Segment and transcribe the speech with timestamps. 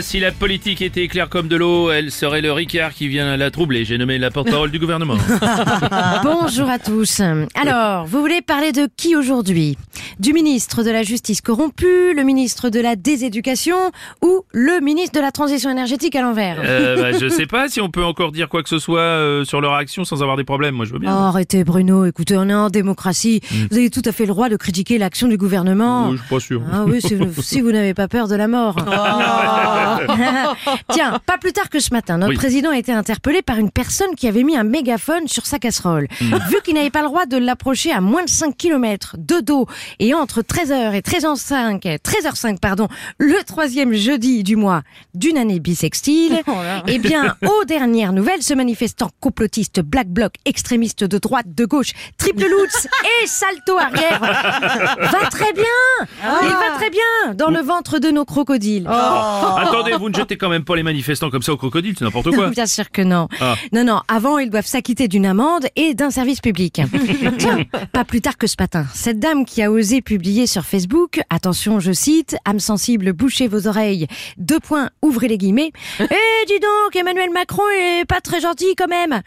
[0.00, 3.50] Si la politique était claire comme de l'eau, elle serait le Ricard qui vient la
[3.50, 3.84] troubler.
[3.84, 5.16] J'ai nommé la porte-parole du gouvernement.
[6.22, 7.20] Bonjour à tous.
[7.54, 9.76] Alors, vous voulez parler de qui aujourd'hui?
[10.20, 13.76] Du ministre de la Justice corrompu, le ministre de la Déséducation
[14.22, 16.58] ou le ministre de la Transition énergétique à l'envers?
[16.62, 19.44] Euh, bah, je sais pas si on peut encore dire quoi que ce soit euh,
[19.44, 20.76] sur leur action sans avoir des problèmes.
[20.76, 21.12] Moi, je veux bien.
[21.12, 23.40] Oh, arrêtez Bruno, écoutez, on est en démocratie.
[23.70, 26.08] Vous avez tout à fait le droit de critiquer l'action du gouvernement.
[26.08, 26.62] Oh, je suis pas sûr.
[26.72, 28.76] Ah oui, si vous, si vous n'avez pas peur de la mort.
[30.92, 32.36] Tiens, pas plus tard que ce matin, notre Oui.
[32.36, 36.08] président a été interpellé par une personne qui avait mis un mégaphone sur sa casserole.
[36.20, 39.66] Vu qu'il n'avait pas le droit de l'approcher à moins de 5 km de dos
[39.98, 42.88] et entre 13h et 13h05, 13h05 pardon,
[43.18, 44.82] le troisième jeudi du mois
[45.14, 46.42] d'une année bissextile,
[46.86, 51.92] eh bien, aux dernières nouvelles, ce manifestant complotiste black bloc extrémiste de droite, de gauche,
[52.18, 52.86] triple lutz
[53.22, 55.64] et salto arrière va très bien.
[56.42, 58.86] Il va très bien dans le ventre de nos crocodiles.
[59.78, 62.34] Attendez, vous ne jetez quand même pas les manifestants comme ça au crocodile, c'est n'importe
[62.34, 62.48] quoi.
[62.58, 63.28] Bien sûr que non.
[63.40, 63.54] Ah.
[63.72, 66.80] Non, non, avant, ils doivent s'acquitter d'une amende et d'un service public.
[67.38, 67.58] Tiens,
[67.92, 71.80] pas plus tard que ce matin, cette dame qui a osé publier sur Facebook, attention,
[71.80, 74.06] je cite, âme sensible, bouchez vos oreilles,
[74.36, 75.72] deux points, ouvrez les guillemets.
[76.10, 79.20] Eh, dis donc, Emmanuel Macron est pas très gentil quand même.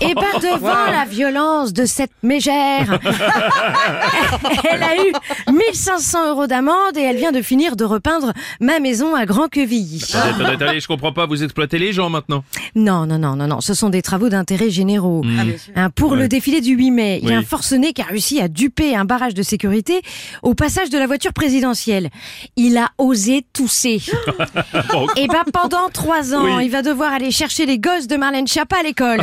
[0.00, 2.98] Et ben, devant la violence de cette mégère,
[4.70, 9.14] elle a eu 1500 euros d'amende et elle vient de finir de repeindre ma maison
[9.14, 9.48] à Grand
[9.98, 10.18] Quevilly.
[10.28, 12.44] Attendez, attendez, attendez, je comprends pas, vous exploitez les gens maintenant.
[12.74, 13.60] Non, non, non, non, non.
[13.60, 15.22] Ce sont des travaux d'intérêt généraux.
[15.76, 16.18] Hein, pour Ouais.
[16.18, 17.42] le défilé du 8 mai, il y a Oui.
[17.42, 20.00] un forcené qui a réussi à duper un barrage de sécurité
[20.42, 22.10] au passage de la voiture présidentielle.
[22.56, 24.00] Il a osé tousser.
[24.92, 26.66] Bon, Et ben pendant trois ans, Oui.
[26.66, 29.20] il va devoir aller chercher les gosses de Marlène Schiappa à l'école.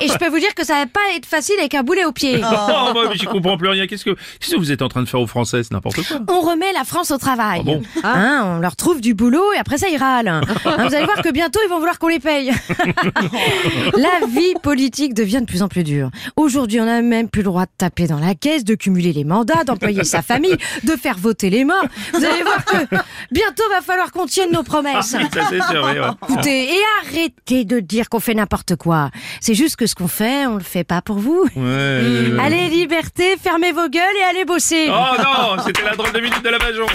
[0.00, 2.12] Et je peux vous dire que ça va pas être facile avec un boulet au
[2.12, 2.40] pied.
[2.42, 3.86] Oh, bah, mais j'y comprends plus rien.
[3.86, 6.18] Qu'est-ce que, qu'est-ce que vous êtes en train de faire aux Français C'est n'importe quoi.
[6.28, 7.60] On remet la France au travail.
[7.60, 7.82] Ah bon?
[8.04, 10.28] Hein, on leur trouve du boulot et après ça ils râlent.
[10.28, 12.52] Hein, vous allez voir que bientôt ils vont vouloir qu'on les paye.
[13.96, 16.10] la vie politique devient de plus en plus dure.
[16.36, 19.24] Aujourd'hui, on n'a même plus le droit de taper dans la caisse, de cumuler les
[19.24, 21.84] mandats, d'employer sa famille, de faire voter les morts.
[22.12, 22.76] Vous allez voir que
[23.30, 25.14] bientôt va falloir qu'on tienne nos promesses.
[25.18, 26.06] Oui, ça c'est sûr, oui, ouais.
[26.28, 29.10] Écoutez, et arrêtez de dire qu'on fait n'importe quoi.
[29.40, 31.44] C'est juste que ce qu'on fait, on le fait pas pour vous.
[31.56, 34.88] Ouais, Allez, liberté, fermez vos gueules et allez bosser.
[34.88, 36.86] Oh non, c'était la drôle de minute de la Bajon.